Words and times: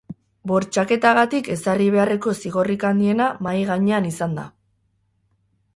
Bortxaketagatik 0.51 1.49
ezarri 1.55 1.89
beharreko 1.97 2.33
zigorrik 2.41 2.87
handiena 2.91 3.29
mahai 3.49 3.61
gainean 3.73 4.13
izan 4.15 4.37
da. 4.41 4.49